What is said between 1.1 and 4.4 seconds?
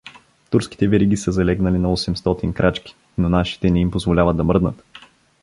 са залегнали на осемстотин крачки, но нашите не им позволяват